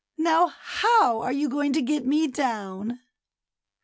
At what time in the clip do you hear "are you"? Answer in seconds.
1.21-1.47